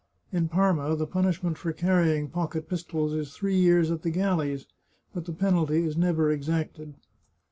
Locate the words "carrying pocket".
1.73-2.67